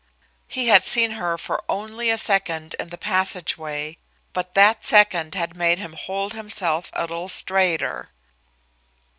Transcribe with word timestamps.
He 0.47 0.69
had 0.69 0.83
seen 0.83 1.11
her 1.11 1.37
for 1.37 1.63
only 1.69 2.09
a 2.09 2.17
second 2.17 2.73
in 2.79 2.87
the 2.87 2.97
passageway, 2.97 3.97
but 4.33 4.55
that 4.55 4.83
second 4.83 5.35
had 5.35 5.55
made 5.55 5.77
him 5.77 5.93
hold 5.93 6.33
himself 6.33 6.89
a 6.93 7.01
little 7.03 7.27
straighter. 7.29 8.09